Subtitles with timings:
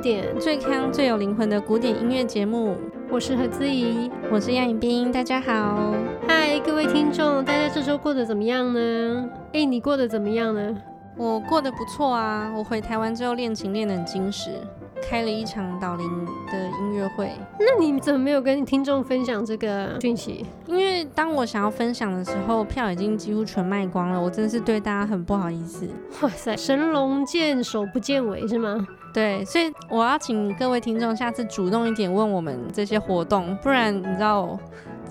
[0.00, 2.74] 典最康最有灵魂的古典音乐节目。
[3.10, 5.92] 我是何姿怡，我是杨颖冰，大家好，
[6.26, 9.28] 嗨，各位听众，大家这周过得怎么样呢？
[9.52, 10.74] 哎，你过得怎么样呢？
[11.18, 14.50] 我过得不错啊，我回台湾之后练琴练得很精实。
[15.02, 20.44] 开了一场导聆的音乐会，那你怎么没有跟听众分享这个讯息？
[20.66, 25.88] 因为当我想要分享的时候，票已经几乎全卖光了，我真的是对大家很不好意思。
[26.22, 28.86] 哇塞，神龙见首不见尾是吗？
[29.12, 34.58] 对，所以我要请各位听众下次主动一点问我们这些活动，不然你知道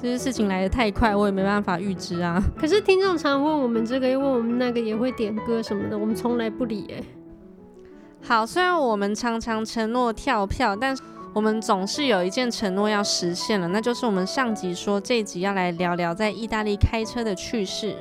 [0.02, 2.42] 这些事情来的太快，我也没办法预知啊。
[2.58, 7.04] 可是听众常问我们这个，又问我们那个，也会点歌什么的，我们从来不理哎。
[8.22, 11.04] 好，虽然我们常常承诺跳票，但是
[11.34, 17.96] 我们总是有一件承诺要实现了，那就是我们上集说这一集要来聊聊在意大利开车的趣事。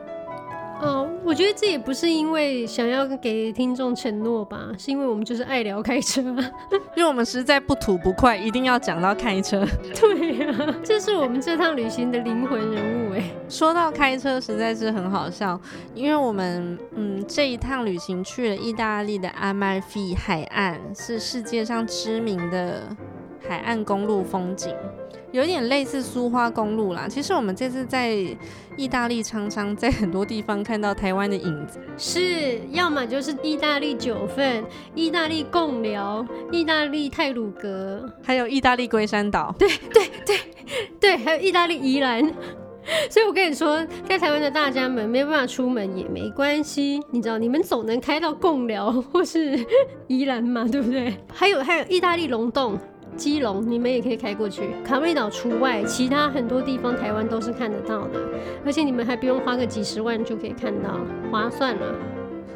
[0.80, 6.20] 哦，我觉得这也不是因为想要给听众承诺吧，是因为我们就是爱聊开车，
[6.94, 9.66] 因为我们实在不吐不快，一定要讲到开车。
[10.00, 13.24] 对呀、啊，这是我们这趟旅行的灵魂人物哎。
[13.48, 15.60] 说到开车，实在是很好笑，
[15.94, 22.84] 因为我们嗯这一趟旅行去了意大利的阿马菲海岸，是世界上知名的
[23.48, 24.72] 海岸公路风景。
[25.32, 27.06] 有点类似苏花公路啦。
[27.08, 28.14] 其实我们这次在
[28.76, 39.54] 意大利，常常 在很多地方看到台湾的影子，是要么就是意大利九份、意大利贡寮、意大利泰鲁格，还有意大利龟山岛。
[39.58, 40.38] 对 对对
[41.00, 42.22] 对，还有意大利宜兰。
[43.10, 49.62] 所以我跟你说，在台湾的大家们没办法出门也没关系，你知道，你们总能开到贡寮或是
[50.06, 51.14] 宜兰嘛，对不对？
[51.30, 52.78] 还有还有意大利龙洞。
[53.18, 58.20] 基隆，你们也可以开过去，卡瑞岛除外，其他很多地方台湾都是看得到的，
[58.64, 61.95] 而且你们还不用花个几十万就可以看到，划算了。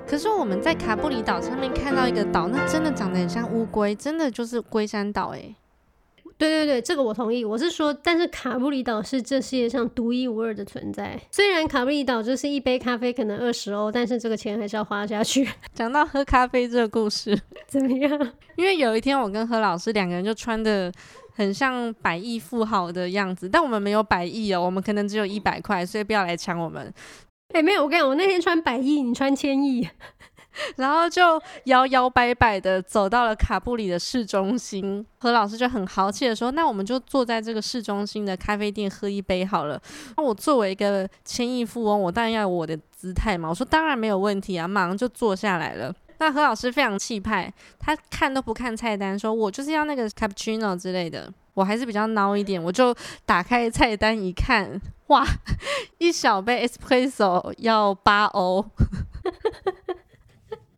[0.06, 5.54] 可是我们在卡布里岛上面看到一个岛，那真的长得很像乌龟，真的就是龟山岛哎。
[6.42, 7.44] 对对对，这个我同意。
[7.44, 11.16] 我是说，但是卡布里岛是这世界上独一无二的存在。
[11.30, 15.48] 虽然卡布里岛就是一杯咖啡可能二十欧，但是这个钱还是要花下去。
[15.72, 18.32] 讲到喝咖啡这个故事，怎么样？
[18.56, 20.92] 因为有一天我跟何老师两个人就穿的
[21.36, 26.92] 很像百亿富豪的样子，但我们没有百亿哦，我们可能只有一百块，所以不要来抢我们。
[27.54, 29.88] 哎，没有，我跟你讲，我那天穿百亿，你穿千亿。
[30.76, 39.80] 然后就摇摇摆摆的走到了卡布里的市中心，何老师就很豪气的说：“那我们就坐在这个市中心的咖啡店喝一杯好了。”
[40.16, 43.48] 那我作为一个千亿富翁，我当然要有我的姿态嘛。
[43.48, 51.32] 我说：“当然没有问题啊，马上就坐下来了。”那何老师非常气派，他看都不看菜单，说我就是要那个 cappuccino 之类的。
[51.54, 52.94] 我还是比较孬一点，我就
[53.26, 55.26] 打开菜单一看，哇，
[55.98, 58.64] 一小杯 espresso 要八欧。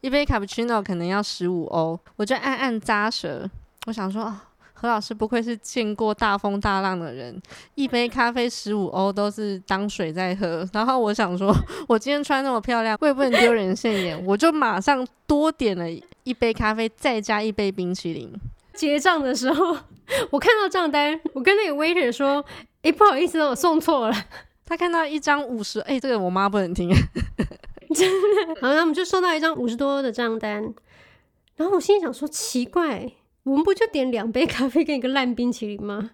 [0.05, 3.49] 一杯卡布奇诺可能要十五欧，我就暗暗咂舌。
[3.87, 4.45] 我想说，啊，
[4.75, 7.41] 何老师不愧是见过大风大浪的人，
[7.75, 10.69] 一杯咖啡十五欧都是当水在喝。
[10.75, 11.57] 然后我想说，
[11.89, 15.87] 我今天穿那么漂亮，我也不能丢人现眼，我就马上多点了
[16.25, 18.31] 一杯咖啡，再加一杯冰淇淋。
[18.75, 19.75] 结账的时候，
[20.29, 22.45] 我看到账单，我跟那个 waiter 说
[22.85, 24.15] ：“哎，不好意思，我送错了。”
[24.67, 26.91] 他看到一张五十，哎，这个我妈不能听。
[27.95, 28.11] 真
[28.47, 30.63] 的， 好，那我们就收到一张五十多的账单，
[31.57, 33.11] 然后我心里想说，奇怪，
[33.45, 36.11] 我们不就点两杯咖啡跟一个烂冰淇淋吗？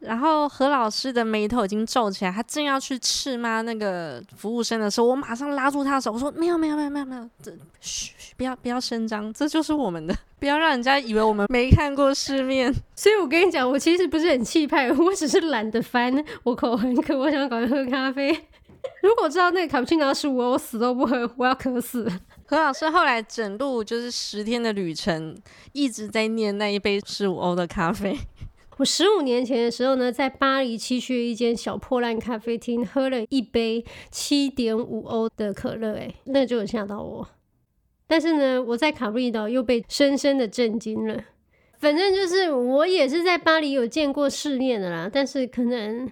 [0.00, 12.70] 然后何老师的眉头已经皱起来，他正要去斥骂那个服务生的时候，我马上拉住他的手，我说没有没有没有没有没有，这嘘，不要不要声张，这就是我们的， 不要让人家以为我们没看过世面。
[12.94, 18.30] 所以我跟你讲，我其实不是很气派，我只是懒得翻，我口很渴，我想赶快喝咖啡。
[19.02, 22.10] 如果知道那个卡布奇诺是五欧，我死都不喝，我要渴死。
[22.46, 25.36] 何老师后来整路就是十天的旅程，
[25.72, 28.16] 一直在念那一杯十五欧的咖啡。
[28.76, 37.28] 我十五年前的时候呢，在巴黎七区一间小破烂咖啡厅喝了一杯七点五欧的可乐，哎，那就有吓到我。
[38.06, 41.24] 但是呢，我在卡布里岛又被深深的震惊了。
[41.78, 46.10] 反正就是我也是在巴黎有见过世面的啦，但是可能。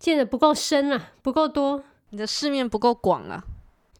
[0.00, 3.44] 见的不够深啊，不够多，你的世面不够广了。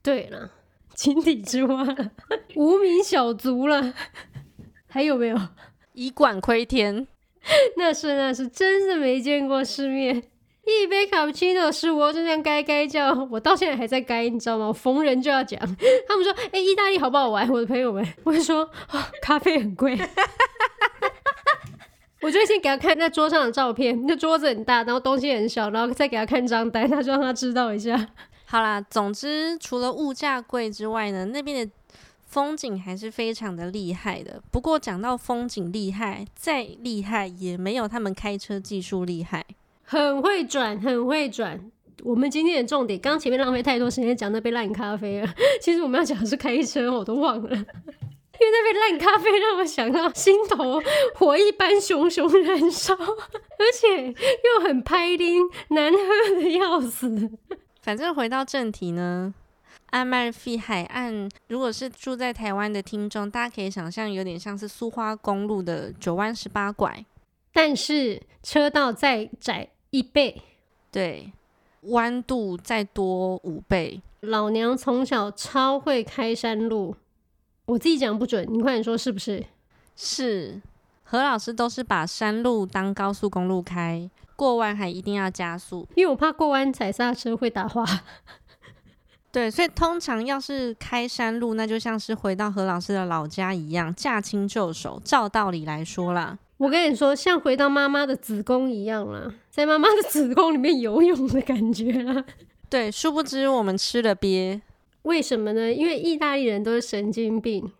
[0.02, 0.50] 对了，
[0.94, 2.10] 井底之蛙了，
[2.56, 3.92] 无名小卒了，
[4.88, 5.38] 还有没有？
[5.92, 7.06] 以管窥天。
[7.76, 10.22] 那是那是，真是没见过世面。
[10.64, 14.68] 一杯卡布奇诺是我就这样该该叫，我到现在还在该，你知道吗？
[14.68, 15.60] 我逢人就要讲。
[16.08, 18.62] 他们说：“哎、欸，意大利好不好玩？”我的朋友们，我会说
[18.92, 19.98] ：“哦，咖啡很贵。”
[22.22, 28.08] 我就先给他看那桌上的照片，那桌子很大，然后东西很小，然后再给他看张单，他就让他知道一下。
[28.44, 31.72] 好啦，总之除了物价贵之外呢，那边的
[32.26, 34.42] 风景还是非常的厉害的。
[34.50, 39.44] 不过讲到风景厉害，再厉害也没有他们开车技术厉害。
[39.84, 41.60] 很会转，很会转。
[42.02, 45.28] 我们今天的重点，刚前面浪费太多时间讲那杯烂咖啡了。
[45.60, 47.64] 其实我们要讲的是开车，我都忘了。
[48.40, 50.80] 因为那杯烂咖啡让我想到心头
[51.14, 57.30] 火一般熊熊燃烧，而且又很拍丁，难喝的要死。
[57.82, 59.34] 反正回到正题呢，
[59.90, 67.04] 阿马尔菲海岸，如果是住在台湾的听众，大家可以想象，有点像是苏花公路的九弯十八拐，
[67.52, 69.68] 但是车道再窄。
[69.92, 70.40] 一倍，
[70.92, 71.32] 对，
[71.80, 74.00] 弯度再多五倍。
[74.20, 76.94] 老娘从小超会开山路，
[77.70, 79.44] 我自己讲不准，你快点说是不是？
[79.94, 80.60] 是，
[81.04, 87.86] 何老师都是把山路当高速公路开，过弯还一定要加速，因为我怕过弯踩刹车会打滑。
[89.30, 95.00] 对，所以通常要是开山路，那就像是回到何老师的老家一样，驾轻就熟。
[95.04, 96.36] 照道理来说啦。
[96.56, 102.24] 我跟你说，像回到妈妈的子宫一样啦，在妈妈的子宫里面游泳的感觉啦。
[102.68, 104.60] 对，殊不知我们吃了鳖。
[105.02, 105.72] 为什么呢？
[105.72, 107.72] 因为意大利人都是神经病。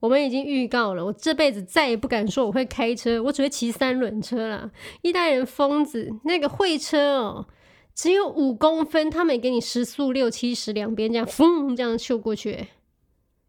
[0.00, 4.70] 我们已经预告了，我这辈子再也不敢说我会开车，我只会骑三轮车啦。
[5.02, 7.46] 意大利人疯子，那个会车哦，
[7.94, 12.66] 只有五公分，他们也给你时速六七十，两边这样风这样秀过去。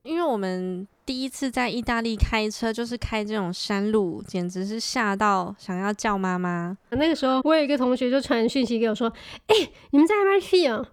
[0.04, 0.88] 因为我们。
[1.08, 6.78] 第一次在意大利开车，就是开这种山路，简直是吓到想要叫妈妈。
[6.90, 9.08] 那个时候，我有一个同学就传讯息给我说
[9.48, 10.86] ：“哎、欸，你们在 MIT 啊？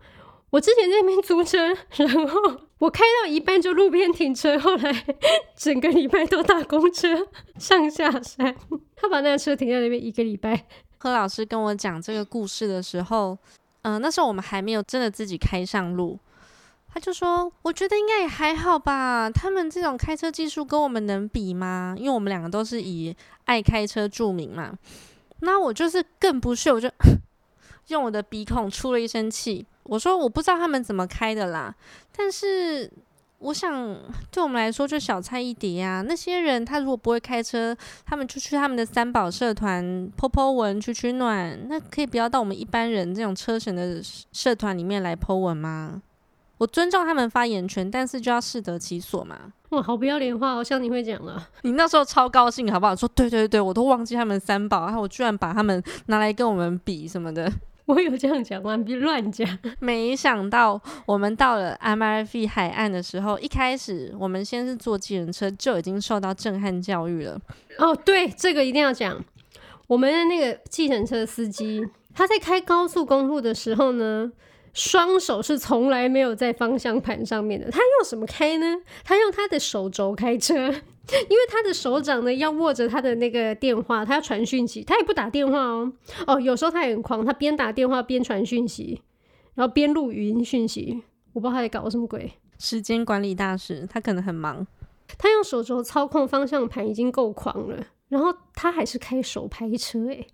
[0.54, 1.58] 我之前在那边租车，
[1.98, 2.40] 然后
[2.78, 5.04] 我开到一半就路边停车，后来
[5.56, 7.26] 整个礼拜都搭公车
[7.58, 8.54] 上下山。
[8.94, 10.66] 他把那个车停在那边一个礼拜。”
[10.98, 13.36] 何老师跟我讲这个故事的时候，
[13.82, 16.16] 嗯、那时候我们还没有真的自己开上路。
[16.92, 21.96] 他就说：“我觉得应该也还好吧，他们这种开车技术跟我们能比吗？
[21.98, 23.12] 因为我们两个都是以
[23.46, 24.78] 爱开车著名嘛。
[25.40, 26.88] 那我就是更不屑，我就
[27.88, 29.66] 用我的鼻孔出了一声气。
[29.84, 31.74] 我说我不知道他们怎么开的啦，
[32.16, 32.90] 但是
[33.38, 33.96] 我想
[34.30, 36.02] 对我们来说就小菜一碟呀。
[36.06, 39.84] 那些人他如果不会开车，他们就去他们的三宝社团
[40.16, 44.00] po po 文取取暖，那可以不要到我们一般人这种车神的
[44.32, 46.02] 社团里面来 po 文吗？”
[46.56, 49.52] 我尊重他们发言权，但是就要适得其所嘛。
[49.70, 51.48] 哇，好不要脸话，好像你会讲了。
[51.62, 52.94] 你那时候超高兴，好不好？
[52.94, 57.52] 说对对对，我都忘记他们三宝，然后我居然把他们拿来跟我们比什么的。
[57.86, 58.76] 我有这样讲吗？
[58.78, 59.46] 别乱讲。
[59.78, 67.38] 没想到我们到了 MRF 海岸的时候，一开始我们先是坐计程车，就已经受到震撼教育了。
[67.78, 69.22] 哦，对，这个一定要讲。
[69.86, 74.32] 我们的那个计程车司机，他在开高速公路的时候呢，
[74.72, 78.78] 双手是从来没有在方向盘上面的，他用什么开呢？
[79.04, 80.74] 他用他的手肘开车，
[81.28, 85.92] 因为他的手掌呢要握着他的那个电话，他要传讯息，他也不打电话哦。
[86.26, 89.02] 哦，有时候他也很狂，他边打电话边传讯息，
[89.54, 92.32] 然后边录语音讯息，我不知道他在搞什么鬼。
[92.58, 94.66] 时间管理大师，他可能很忙。
[95.18, 100.26] 他用手肘操控方向盘已经够狂了，然后他还是开手拍车诶。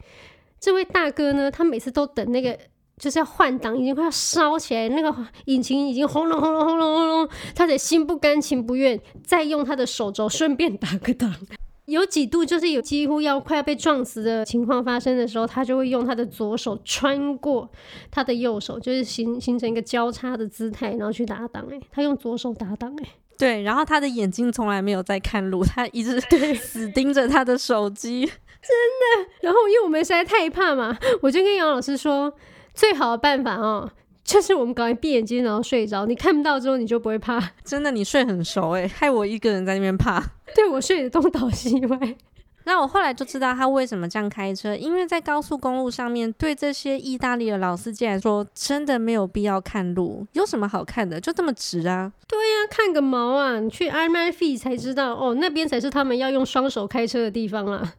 [0.61, 2.59] 这位大哥呢，他每次都等那个。
[3.00, 5.12] 就是要换挡，已经快要烧起来，那个
[5.47, 11.35] 引擎已经轰隆轰隆轰隆轰隆，他得心不甘情不愿，再用他的手肘顺便打个档。
[11.87, 17.69] 有几度就是有几乎要快要被撞死的情况发生的时候，他就会用他的左手穿过
[18.11, 21.66] 他的右手，就是形形成一个交叉的姿态，然后去打档。
[21.71, 22.95] 诶，他用左手打档。
[22.99, 29.30] 诶，对，然后他的眼睛从来没有在看路，他一直 对死盯着他的手机，真的。
[29.40, 32.33] 然后因为我们实在太怕嘛，我就跟杨老师说。
[32.75, 33.91] 最好的办法哦，
[34.25, 36.07] 就是我们赶快闭眼睛，然后睡着。
[36.07, 37.41] 你看不到之后，你就不会怕。
[37.65, 40.23] 真的，你睡很熟诶，害我一个人在那边怕。
[40.55, 41.99] 对，我睡得东倒西歪。
[42.65, 50.27] 那我后来就知道他为什么这样开车，因为在高速公路上面，对这些意大利的老司机来说，真的没有必要看路。
[50.35, 51.19] 有什么好看的？
[51.19, 52.12] 就这么直啊？
[52.29, 53.59] 对呀、啊，看个毛啊！
[53.59, 57.95] 你去阿马尔菲才知道哦，那边才是他们要用双手开车的地方啊。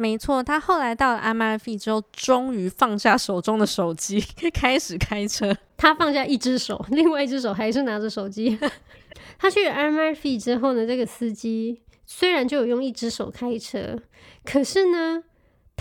[0.00, 4.18] 没错，他后来到了 MRF 之后，终于放下手中的手机，
[4.54, 5.54] 开始开车。
[5.76, 8.58] 他放下一只手，另外一只手还是拿着手机。
[9.38, 13.98] 他去了 MLF 之后呢，这个司机虽然就有用一只手开车，
[14.42, 15.22] 可是呢，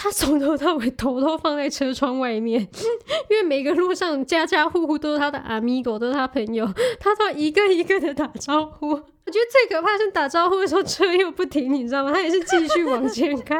[0.01, 2.61] 他从头到尾头都放在车窗外面，
[3.29, 6.65] 因为每个路上家家户户都是他的阿米狗都是他朋友，
[7.01, 8.91] 他都要一个一个的打招呼。
[8.91, 12.13] 我觉得最可怕是打招呼的时候车又不停，你知道吗？
[12.13, 13.57] 他也是继续往前开，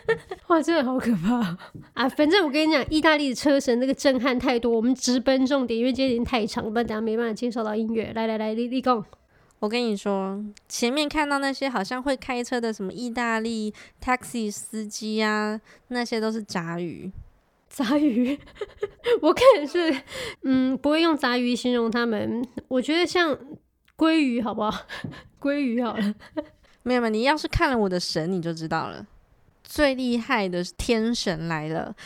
[0.48, 1.56] 哇，真的好可怕
[1.92, 2.08] 啊！
[2.08, 8.10] 反正我跟你讲，意大利的车神那个震撼太多，我们直奔重点，因为今天已经太长，不然等下没办法介绍到音乐。
[8.14, 9.04] 来来来，立立功。
[9.62, 17.12] 我跟你说，前面看到那些好像会开车的什么意大利 taxi 司机啊，那些都是杂鱼。
[17.70, 18.36] 杂鱼，
[19.22, 19.96] 我看是，
[20.42, 22.44] 嗯，不会用杂鱼形容他们。
[22.66, 23.38] 我觉得像
[23.96, 24.84] 鲑鱼，好不好？
[25.40, 26.14] 鲑鱼好了。
[26.82, 29.06] 没有没有，你要是看了我的神，你就知道了。
[29.74, 31.96] 最厉害的是天神来了！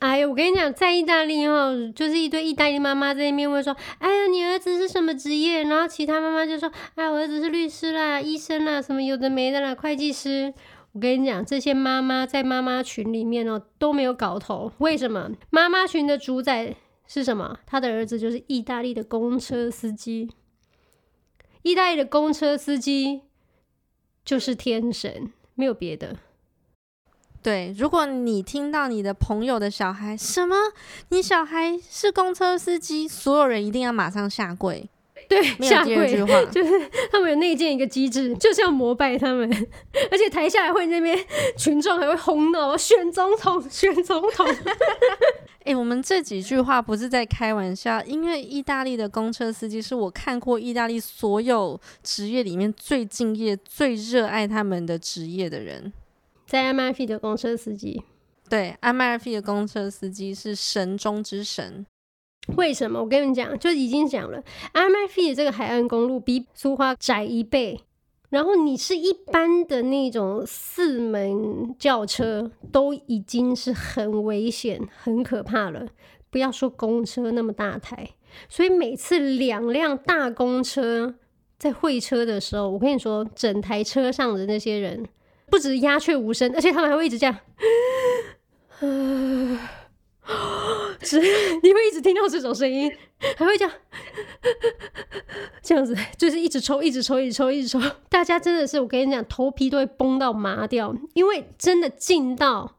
[0.00, 10.52] 哎呀，我跟你讲，在意大利哦，就是一堆意大利妈妈在那边问说：“哎呀，你儿子是什么职业？”然后其他妈妈就说：“哎，我儿子是律师啦、医生啦，什么有的没的啦，会计师。”
[10.92, 14.70] 我跟你讲，这些妈妈在妈妈群里面哦都没有搞头。
[14.76, 15.30] 为什么？
[15.48, 16.76] 妈妈群的主宰
[17.06, 17.58] 是什么？
[17.64, 20.30] 他的儿子就是意大利的公车司机。
[21.62, 23.22] 意大利的公车司机
[24.26, 26.18] 就是天神，没有别的。
[27.44, 30.56] 对，如果你听到你的朋友的小孩什么，
[31.10, 34.88] 你小孩是公车司机，所有人一定要马上下跪。
[35.28, 39.46] 对，没有第二句话， 就是他们有内建一个机制，就是要膜拜他们，
[40.10, 41.18] 而且台下还会那边
[41.58, 44.46] 群众还会哄闹，选总统，选总统。
[45.60, 55.92] 哎、欸，我们这几句话不是在开玩笑，因为意大利的公车司机是我看过意大利所有职业里面最敬业、最热爱他们的职业的人。
[56.46, 58.02] 在阿马菲的公车司机，
[58.48, 61.86] 对，阿马菲的公车司机是神中之神。
[62.56, 63.00] 为什么？
[63.00, 67.80] 我跟你讲，就已经讲了，阿马菲的这个海岸公路比苏花窄一倍。
[68.28, 75.86] 然后你是一般的那种四门轿车，都已经是很危险、很可怕了。
[76.30, 78.10] 不要说公车那么大台，
[78.48, 81.14] 所以每次两辆大公车
[81.58, 85.06] 在会车的时候，我跟你说，整台车上的那些人。
[85.50, 87.36] 不止鸦雀无声，而且他们还会一直这样，
[91.02, 91.20] 是，
[91.62, 92.90] 你会一直听到这种声音，
[93.36, 93.74] 还会这样，
[95.62, 97.80] 这样子，就是一直抽，一直抽，一直抽，一直抽。
[98.08, 102.76] 大家真的是，我跟你讲，头皮都会绷到麻掉，因为真的近到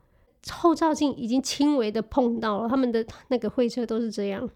[0.51, 4.49] 后照镜已经轻微的碰到了，他们的那个会车都是这样。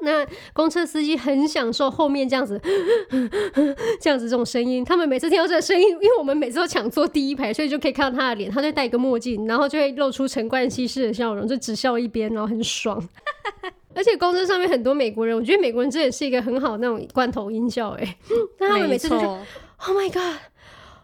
[0.00, 2.60] 那公车司机很享受后面这样子，
[4.00, 4.84] 这样子这种声音。
[4.84, 8.50] 他们每次听到这个声音，因为我们每次都抢坐第一排，所以就可以看到他的脸。
[8.50, 13.02] 他就戴一个墨镜，然后就会露出陈冠希式的笑容，就只笑一边，然后很爽。
[13.94, 18.16] 而且公车上面很多美国人，我觉得美国人这也是一个很好那种罐头音效哎。
[18.58, 19.38] 但他们每次就说
[19.86, 20.38] “Oh my God,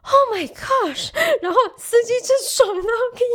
[0.03, 3.33] Oh my gosh”，然后司机真爽到可以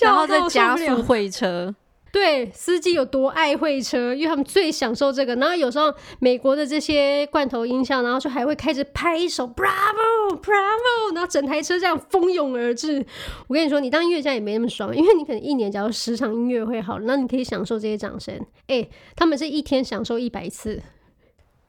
[0.00, 1.74] 笑，然后再加速会车。
[2.14, 5.34] 对，司机有多爱会车，因为他们最享受这个。
[5.34, 13.04] 然后有时候美国的这些罐头音效，然后就还会开始拍手，Bravo，Bravo，然后整台车这样蜂拥而至。
[13.48, 18.40] 我跟你说，你当音乐家也没那么爽，因为你可能一年假如十场音乐会好，那你可以享受这些掌声。
[18.68, 20.80] 哎，他们是一天享受一百次。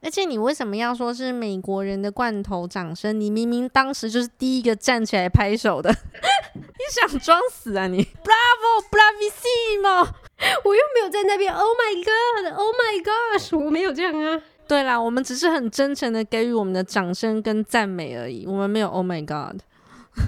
[0.00, 3.20] 而且你为什么要说是美国人的罐头掌声？
[3.20, 5.90] 你明明当时就是第一个站起来拍手的，
[6.54, 6.60] 你
[6.92, 10.06] 想装死啊你？Bravo，Bravissimo！
[10.64, 11.52] 我又没有在那边。
[11.52, 13.56] Oh my God！Oh my gosh！
[13.58, 14.42] 我没有这样啊。
[14.68, 18.44] 对啦，我们只是很真诚的给予我们的掌声跟赞美而已。
[18.46, 19.60] 我们没有 Oh my God，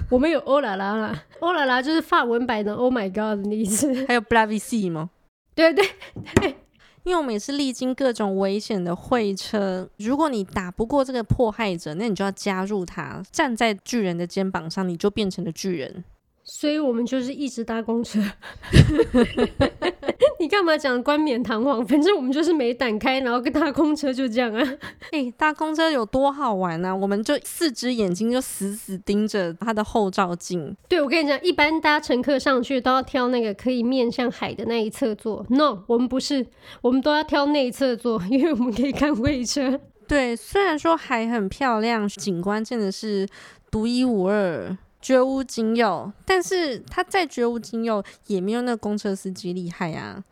[0.09, 1.23] 我们有欧啦啦啦。
[1.39, 4.05] 欧啦啦就是法文版的 Oh my God 的意思。
[4.07, 5.09] 还有 Bravissimo。
[5.53, 5.85] 对对
[6.35, 6.55] 对。
[7.03, 16.03] 因为我们也是历经各种危险的会车，如果你打不过这个迫害者，那你就要加入他，站在巨人的肩膀上，你就变成了巨人。
[16.51, 18.19] 所以我们就是一直搭公车。
[20.39, 21.85] 你干嘛讲冠冕堂皇？
[21.85, 24.63] 反正我们就是没胆开，然后跟搭公车就这样啊。
[25.11, 26.95] 哎、欸，搭公车有多好玩呢、啊？
[26.95, 30.75] 我们就四只眼睛就死死盯着它的后照镜。
[30.87, 35.45] 对，我跟你讲，一般搭乘客上去都要挑那个可以面向海的那一侧坐。
[35.49, 36.47] No，我们不是，
[36.81, 39.79] 我们都要挑内侧坐，因为我们可以看会车。
[40.07, 43.27] 对，虽然说海很漂亮，景观真的是
[43.69, 44.77] 独一无二。
[45.01, 50.23] 绝无仅有，但是他再绝无仅有，也没有那个公车司机厉害啊。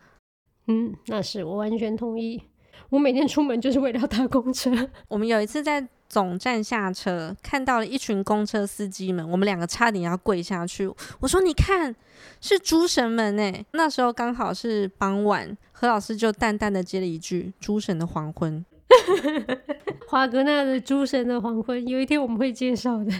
[0.66, 2.42] 嗯，那是我完全同意。
[2.90, 4.70] 我每天出门就是为了搭公车。
[5.08, 10.90] 我们有一次在总站下车，看到了一群公车司机们，我们两个差点要跪下去。
[11.20, 11.94] 我说：“你看，
[12.40, 18.64] 是诸神们诶。”那时候刚好是傍晚，何老师就淡淡的接了一句：“诸神的黄昏。”
[20.08, 23.12] 华格纳的《诸神的黄昏》，有一天我们会介绍的。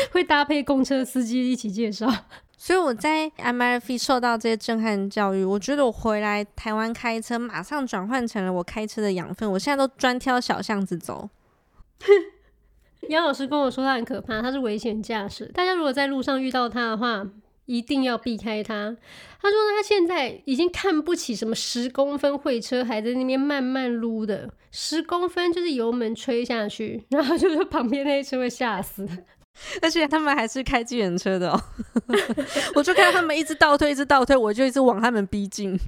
[0.12, 2.06] 会搭配公车司机一起介绍。
[2.56, 9.50] 所以我在 Amalfi 受到这些震撼教育，我觉得我回来台湾开车，马上转换成了我开车的养分。
[9.52, 11.30] 我现在都专挑小巷子走。
[13.08, 15.46] 杨老师跟我说他很可怕，他是危险驾驶。
[15.54, 17.24] 大家如果在路上遇到他的话，
[17.66, 18.96] 一定要避开他。
[19.40, 24.50] 他说他现在已经看不起什么十公分会车，还在那边慢慢撸的。
[24.72, 29.08] 十公分就是油门吹下去，然后就是旁边那车会吓死。
[29.82, 31.62] 而且他们还是开计程车的哦，
[32.74, 35.78] 我就看到他们一直倒退，一直倒退，我就一直往他们逼近。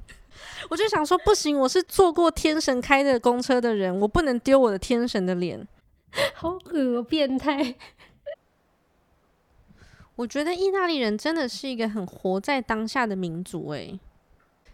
[0.69, 5.67] 我就想说，不行，我是坐过天神开的公车的人，我不能丢我的天神的脸。
[6.35, 7.75] 好恶，变态！
[10.17, 13.99] 我觉得意大利人真的是一个很活在当下的民族，诶，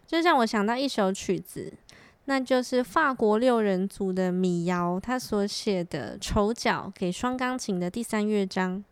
[0.07, 1.73] 就让我想到一首曲子，
[2.27, 8.85] 那就是法国六人组的米瑶他所写的《丑角》给双钢琴的第三乐章。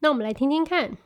[0.00, 0.96] 那我们来听听看。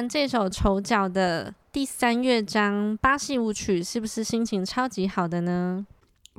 [0.00, 5.84] 这首丑角的第三乐章巴西舞曲，是不是心情超级好的呢？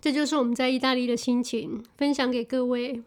[0.02, 3.04] 这就是我们在意大利的心情，分享给各位。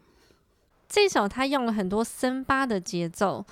[0.87, 3.43] 这首他用了很多森巴的节奏，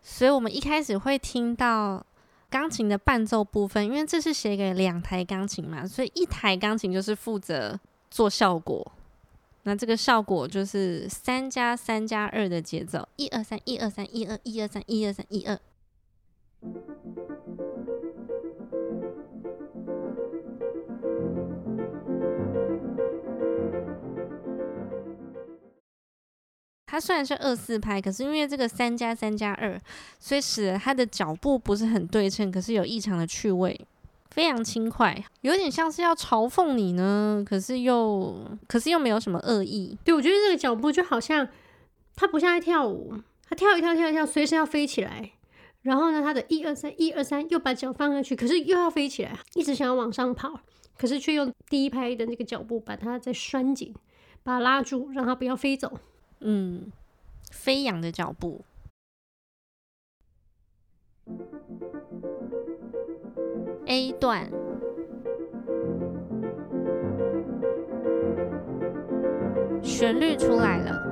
[0.00, 2.04] 所以我们一开始会听到
[2.48, 7.78] 钢琴的伴奏部分，因为这是写给两台钢琴嘛，所以一台钢琴就是负责
[8.10, 8.92] 做效果。
[9.64, 15.58] 那这个效果就是三加三加二的节奏，一二三，一二三，一二一二三，一二三，一二。
[26.90, 29.78] 它虽然是二四拍，可是因为这个三加三加二，
[30.18, 33.78] 所以使得它的脚步不是很对称，可是有异常的趣味，
[34.30, 38.34] 非常轻快，有点像是要嘲讽你呢，可是又
[38.66, 39.96] 可是又没有什么恶意。
[40.02, 41.46] 对，我觉得这个脚步就好像
[42.16, 43.14] 它不像在跳舞，
[43.48, 45.30] 它跳一跳跳一跳，随时要飞起来。
[45.88, 50.60] 然后呢他的一二三一二三又把脚放上去可是又要飞起来一直想要往上跑
[50.98, 53.94] 可是却用第一拍的那个脚步把它再拴紧
[54.42, 55.98] 把它拉住让它不要飞走。
[56.40, 56.92] 嗯
[57.50, 58.64] 飞扬的脚步。
[63.86, 64.50] A 段。
[69.82, 71.07] 旋律出来了。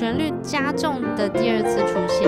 [0.00, 2.26] 旋律加重的第二次出现，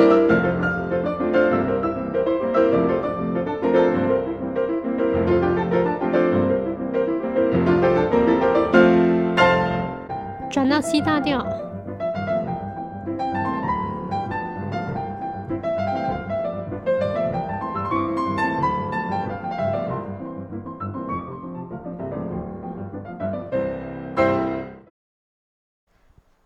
[10.50, 11.42] 转到 C 大调。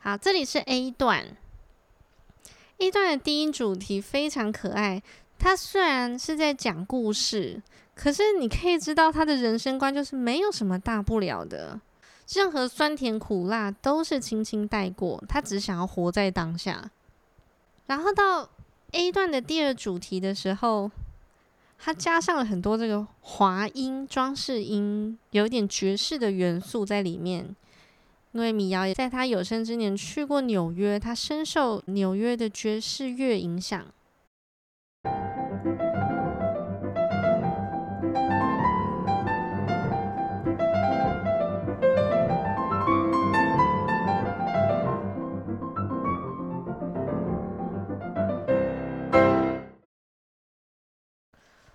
[0.06, 1.36] 好，这里是 A 段。
[2.78, 5.02] A 段的第一主题非常可爱。
[5.36, 7.60] 它虽然是在讲故事，
[7.96, 11.80] 可是你可以知道他的人生观就是没有什么大不了的，
[12.28, 15.20] 任何酸甜苦辣都是轻轻带过。
[15.28, 16.88] 他只想要活在当下。
[17.86, 18.48] 然后到
[18.92, 20.88] A 段的第二主题的时候，
[21.80, 27.56] 它加上了很多这个滑音、装饰音，有点爵士的元素在里面。
[28.36, 33.86] 因为米瑶也在他有生之年去过纽约，他深受纽约的爵士乐影响。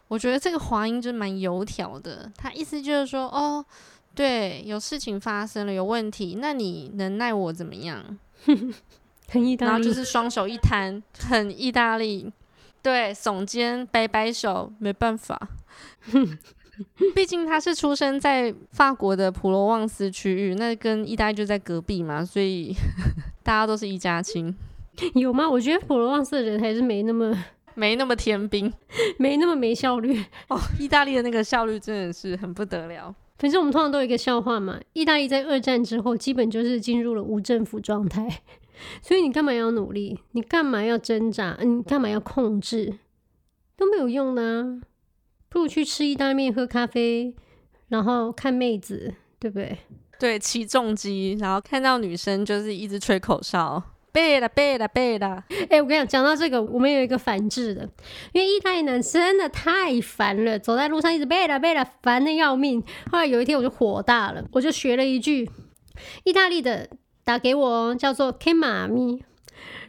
[0.08, 3.66] 我觉得这个滑音就蛮油条的，他意思就是说，哦。
[4.14, 8.18] 对，有事情发生了，有问题，那你能奈我怎么样？
[9.30, 12.32] 很意大利，然后就是双手一摊，很意大利。
[12.82, 15.40] 对，耸肩，摆摆手，没办法。
[17.14, 22.76] 毕竟他是出生在法国的普罗旺斯区域，那跟意大利就在隔壁嘛，所以
[23.44, 24.54] 大家都是一家亲。
[25.14, 25.48] 有吗？
[25.48, 27.32] 我觉得普罗旺斯的人还是没那么
[27.76, 28.72] 没那么天兵，
[29.18, 30.22] 没那么没效率。
[30.50, 33.14] 哦，意大利的那个效率真的是很不得了。
[33.42, 38.44] 反正我们通常都有一个笑话嘛，意大利在二战之后基本就是进入了无政府状态，
[39.02, 40.20] 所以你干嘛要努力？
[40.34, 41.58] 你干嘛要挣扎？
[41.60, 43.00] 你干嘛要控制？
[43.76, 44.80] 都没有用呢，
[45.50, 47.36] 不如去吃意大利面、喝咖啡，
[47.88, 49.76] 然后看妹子，对不对？
[50.20, 53.82] 对，骑重机，然后看到女生就是一直吹口哨。
[54.12, 55.44] 背了背了背了！
[55.70, 57.90] 哎、我跟你讲，讲到这个，我们有一个反制的，
[58.34, 62.84] 因为意大利男真的太烦了，走在路上一直背了背了，烦的要命。
[63.12, 65.50] 后来有一天我就火大了，我就学了一句
[66.24, 66.90] 意大利的，
[67.24, 69.22] 打给我叫做 “Kimami”。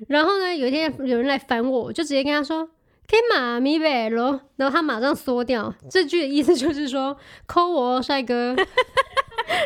[0.08, 2.68] 然后呢，有一天有人来烦我，我就直接跟他说
[3.08, 5.74] “Che mami bello”，然后他马上缩掉。
[5.90, 8.56] 这句的意思就是说抠我，帅哥。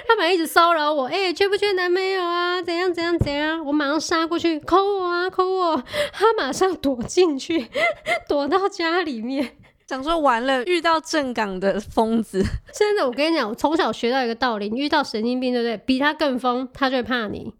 [0.08, 2.60] 他反正一直骚扰我，哎、欸，缺不缺男朋友啊？
[2.62, 3.64] 怎样怎样怎样？
[3.64, 5.82] 我马上杀过去，抠我啊，抠我！
[6.12, 7.68] 他马上躲进去，
[8.28, 12.42] 躲到家里面，想说完了，遇到正港的疯子。
[12.72, 15.76] 真的，我跟你讲，我从小学到一个道理：你遇到神经病，对不对？
[15.84, 17.52] 比他更疯，他就会怕你。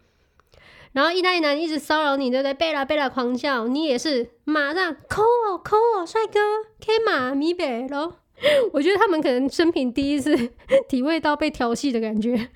[0.96, 2.54] 然后意大利男一直骚扰你，对不对？
[2.54, 6.40] 贝拉贝拉狂叫，你也是马上抠我，抠我，帅哥
[6.80, 8.14] ，Che mami bello。
[8.72, 10.34] 我觉得他们可能生平第一次
[10.88, 12.48] 体会到被调戏的感觉，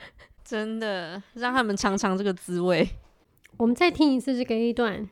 [0.42, 2.88] 真的让他们尝尝这个滋味。
[3.58, 5.06] 我们再听一次这个一段。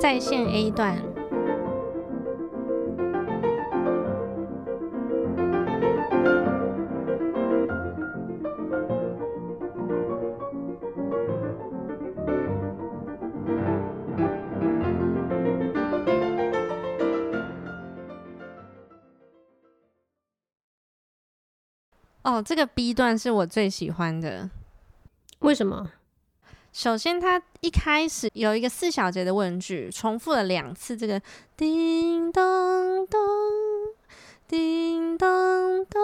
[0.00, 0.96] 在线 A 段。
[22.22, 24.48] 哦，这个 B 段是我最喜欢的。
[25.40, 25.90] 为什么？
[26.72, 30.96] 首先，他一开始有一个四小节的问句，重复了两次。
[30.96, 31.20] 这个
[31.56, 33.20] 叮咚咚，
[34.46, 36.00] 叮咚咚。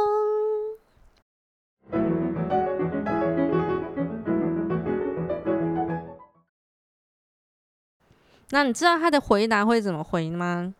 [8.50, 10.74] 那你知道他的回答会怎么回吗？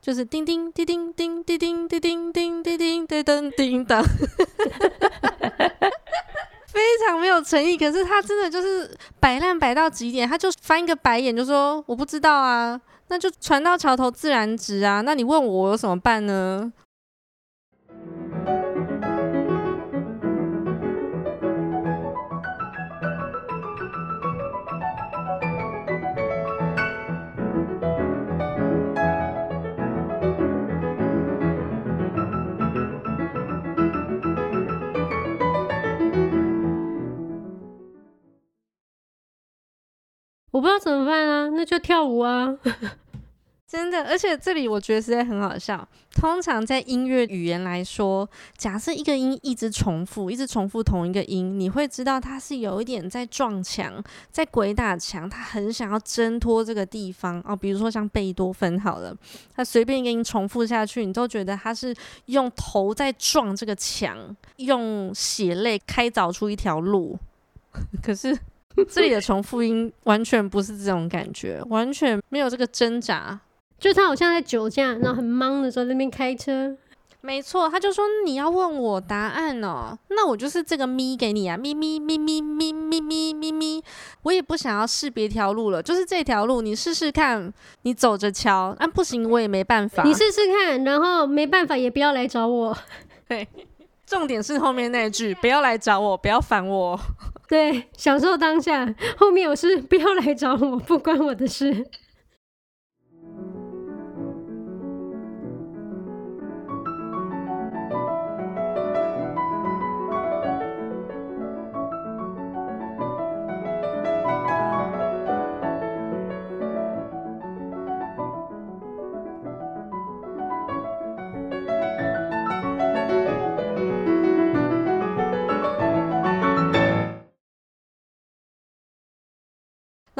[0.00, 4.04] 就是叮叮叮叮叮叮叮叮叮叮叮叮叮叮当，
[7.08, 7.76] 常没有诚意。
[7.76, 8.90] 可是他真的就是
[9.20, 15.00] 摆烂摆到极点，他就翻一个白眼，就说我不知道啊，那就船到桥头自然直啊。
[15.00, 16.72] 那你问我，我有什么办呢？
[40.56, 42.56] 我不知道怎么办啊，那就跳舞啊！
[43.68, 45.86] 真的，而且这里我觉得实在很好笑。
[46.14, 57.54] 通常在音乐语言来说，假设一个音一直重复，一直重复同一个音，你会知道它是有一点在撞墙，在鬼打墙，他很想要挣脱这个地方哦。
[57.54, 59.14] 比如说像贝多芬好了，
[59.54, 61.94] 他随便一个音重复下去，你都觉得他是
[62.26, 67.18] 用头在撞这个墙，用血泪开凿出一条路。
[68.02, 68.34] 可是。
[68.88, 73.40] 这里的重复音完全不是这种感觉，完全没有这个挣扎，
[73.78, 76.76] 就他好像在酒驾，然后很忙的时候在那边开车。
[77.22, 83.82] 没错，他就说你要问我答案哦，那我就是这个咪给你啊，咪咪咪咪咪咪咪咪咪，
[84.22, 92.76] 我也不想要试别条路了，就是这条路你试试看，你走着瞧，啊不行我也没办法，你试试看，然后没办法也不要来找我。
[93.26, 93.48] 对，
[94.06, 96.98] 重点是后面那句，不要来找我，不要烦我。
[97.48, 98.94] 对，享受当下。
[99.18, 101.84] 后面有事不要来找我，不关我的事。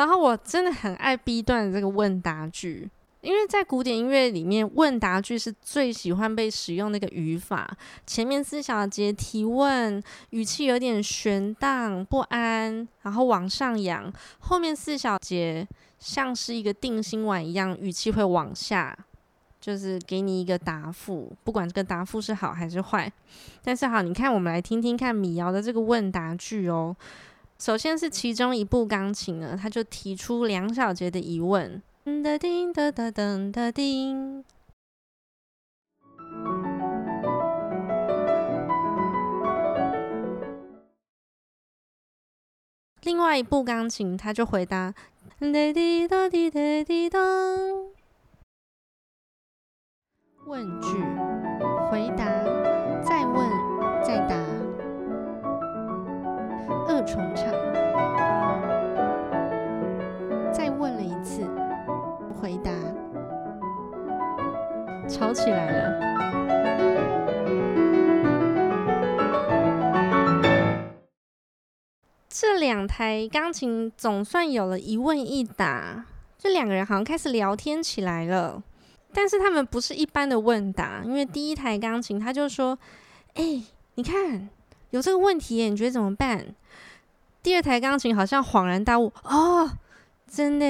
[0.06, 2.88] 然后我真的很爱 B 段的这个问答句，
[3.22, 7.68] 因为在古典音乐里面，问答句是最喜欢被使用的一个语法。
[8.06, 15.66] 前面四小节提问，语气有点悬荡不安，然后往上扬；后面四小节
[15.98, 18.96] 像是一个定心丸一样，语气会往下，
[19.60, 23.12] 就是给你一个答复，不管这个答复是好还是坏。
[23.64, 26.94] 但是好，你看，我们来听听看米瑶的这个问答句哦。
[27.58, 31.82] 首先是其中一部钢琴呢，他就提出两小节的疑问。
[32.22, 34.44] 哒叮哒哒噔哒叮。
[43.02, 44.94] 另外一部钢琴他就回答。
[45.38, 47.20] 滴哒滴哒滴咚。
[50.46, 50.88] 问句，
[51.90, 52.26] 回答，
[57.06, 57.46] 重唱，
[60.52, 61.46] 再问了一次，
[62.34, 62.72] 回答，
[65.08, 66.00] 吵起来了。
[72.28, 76.04] 这两台钢琴总算有了一问一答，
[76.36, 78.60] 这两个人好像开始聊天起来了。
[79.12, 82.76] 但是他们不是一般的问答，因为第一台钢琴他就说
[83.34, 83.62] ：“哎，
[83.94, 84.48] 你看。”
[84.90, 86.46] 有这个问题耶，你觉得怎么办？
[87.46, 89.70] 第二台钢琴好像恍然大悟，哦，
[90.28, 90.66] 真的，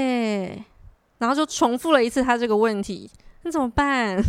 [1.16, 3.10] 然后就重复了一次他这个问题，
[3.44, 4.22] 那怎么办？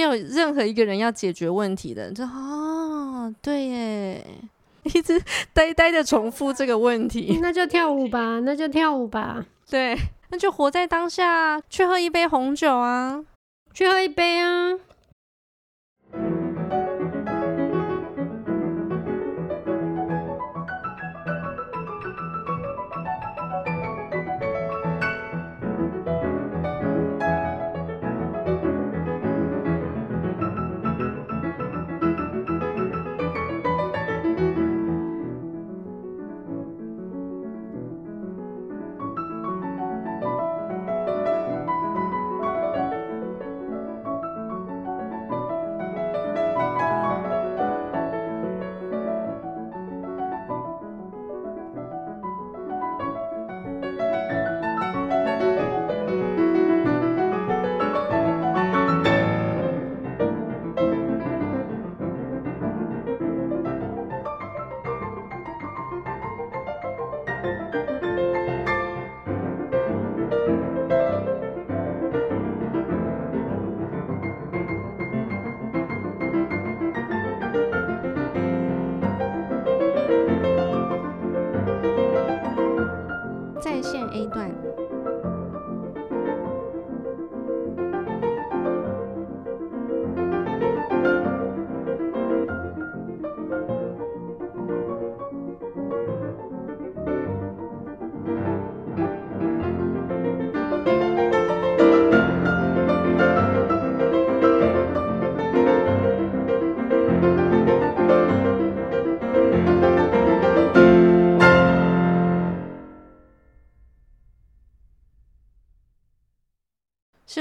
[0.00, 4.26] 没有任何一个人要解决问题的，就哦，对耶，
[4.84, 9.94] 一直呆呆的重复这个问题，那就跳舞吧， 那就跳舞吧，对，
[10.30, 13.22] 那就活在当下，去喝一杯红酒啊，
[13.74, 14.72] 去喝一杯啊。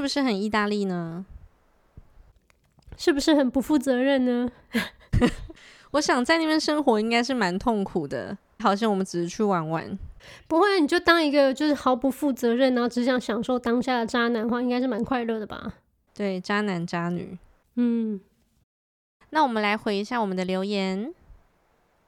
[0.09, 1.25] 是不是很意大利呢？
[2.97, 4.49] 是不是很不负责任呢？
[5.91, 9.97] 我想在那边生活应该是蛮痛苦的，好像我们只是去玩玩。
[10.47, 15.75] 不会，你就当一个就是毫不负责任，然后只想享受当下的渣男的话，应该是蛮快乐的吧？
[16.13, 17.37] 对，渣男渣女。
[17.75, 18.19] 嗯，
[19.29, 21.13] 那我们来回一下我们的留言。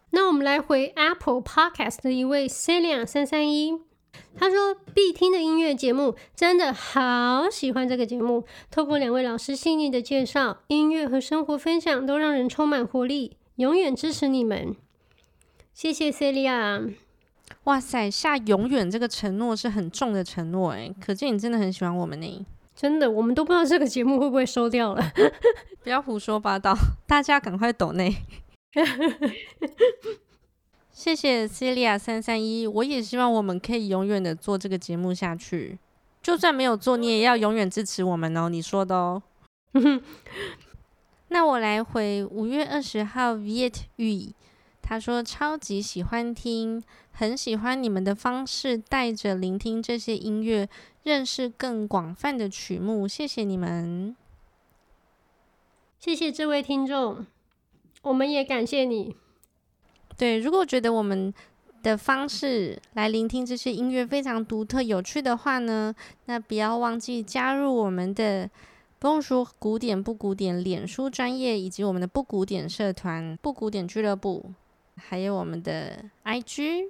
[0.09, 3.79] 那我们来回 Apple Podcast 的一位 Celia 三三一。
[4.37, 8.45] 他说：“必听的音乐节目，真的好喜欢这个节目。
[8.69, 13.37] 透过两位老师细腻的介绍，音乐和生活分享都让人充满活力。
[13.57, 14.75] 永远支持你们，
[15.73, 16.93] 谢谢 Celia。
[17.65, 22.45] 哇塞，下永远这个承诺是很重的承诺哎，可见你真的很喜欢我们呢。
[22.73, 25.03] 真的，我们都不知道这个节目会不会收掉了。
[25.83, 28.15] 不要胡说八道，大家赶快抖内。
[31.11, 35.77] ”谢谢 Celia 三三一，我也希望我们可以永远的做这个节目下去，
[36.21, 38.47] 就算没有做，你也要永远支持我们哦。
[38.47, 39.21] 你说的哦。
[41.27, 44.31] 那我来回五月二十号 Viet 语，
[44.81, 50.69] 他说超级喜欢听，很喜欢你们的方式，带着聆听这些音乐，
[51.03, 53.05] 认识更广泛的曲目。
[53.05, 54.15] 谢谢你们，
[55.99, 57.25] 谢谢这位听众，
[58.01, 59.17] 我们也感谢你。
[60.17, 61.33] 对，如果觉得我们
[61.81, 65.93] 的方式来聆听这些音乐非常独特、有趣的话呢，
[66.25, 68.49] 那不要忘记加入我们的
[68.99, 74.51] 不用说古典不古典脸书专业，以及我们的不古典社团不古典俱乐部，
[74.95, 76.89] 还有我们的 IG。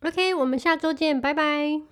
[0.00, 1.82] OK，我们下周见，拜拜。